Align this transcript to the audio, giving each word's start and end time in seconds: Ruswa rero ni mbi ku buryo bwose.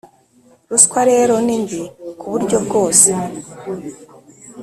Ruswa 0.69 1.01
rero 1.11 1.33
ni 1.45 1.55
mbi 1.61 1.81
ku 2.19 2.25
buryo 2.31 2.57
bwose. 2.65 3.09